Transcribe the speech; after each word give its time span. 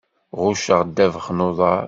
Ɣucceɣ 0.39 0.81
ddabex 0.83 1.25
n 1.31 1.45
uḍaṛ. 1.47 1.79